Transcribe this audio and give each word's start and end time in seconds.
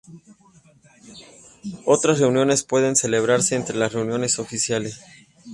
Otras 1.85 2.17
reuniones 2.17 2.63
pueden 2.63 2.95
celebrarse 2.95 3.55
entre 3.55 3.77
las 3.77 3.93
reuniones 3.93 4.39
oficiales. 4.39 4.99